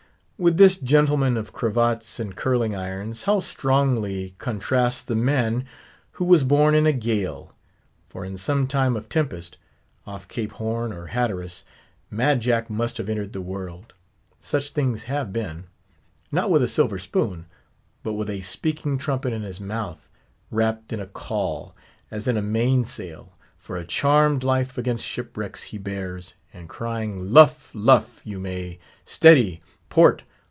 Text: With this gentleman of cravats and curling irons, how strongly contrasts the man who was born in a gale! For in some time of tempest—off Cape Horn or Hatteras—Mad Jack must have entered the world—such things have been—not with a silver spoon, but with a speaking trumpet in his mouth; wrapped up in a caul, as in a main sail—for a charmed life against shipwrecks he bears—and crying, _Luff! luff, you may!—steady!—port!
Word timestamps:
With 0.43 0.57
this 0.57 0.75
gentleman 0.77 1.37
of 1.37 1.53
cravats 1.53 2.19
and 2.19 2.35
curling 2.35 2.75
irons, 2.75 3.25
how 3.25 3.41
strongly 3.41 4.33
contrasts 4.39 5.03
the 5.03 5.13
man 5.13 5.67
who 6.13 6.25
was 6.25 6.41
born 6.43 6.73
in 6.73 6.87
a 6.87 6.91
gale! 6.91 7.53
For 8.09 8.25
in 8.25 8.37
some 8.37 8.65
time 8.65 8.95
of 8.95 9.07
tempest—off 9.07 10.27
Cape 10.27 10.53
Horn 10.53 10.91
or 10.93 11.05
Hatteras—Mad 11.13 12.39
Jack 12.41 12.71
must 12.71 12.97
have 12.97 13.07
entered 13.07 13.33
the 13.33 13.39
world—such 13.41 14.71
things 14.71 15.03
have 15.03 15.31
been—not 15.31 16.49
with 16.49 16.63
a 16.63 16.67
silver 16.67 16.97
spoon, 16.97 17.45
but 18.01 18.13
with 18.13 18.27
a 18.27 18.41
speaking 18.41 18.97
trumpet 18.97 19.33
in 19.33 19.43
his 19.43 19.59
mouth; 19.61 20.09
wrapped 20.49 20.91
up 20.91 20.93
in 20.93 20.99
a 20.99 21.05
caul, 21.05 21.75
as 22.09 22.27
in 22.27 22.35
a 22.35 22.41
main 22.41 22.83
sail—for 22.83 23.77
a 23.77 23.85
charmed 23.85 24.43
life 24.43 24.75
against 24.75 25.05
shipwrecks 25.05 25.65
he 25.65 25.77
bears—and 25.77 26.67
crying, 26.67 27.29
_Luff! 27.29 27.69
luff, 27.75 28.21
you 28.23 28.39
may!—steady!—port! 28.39 30.23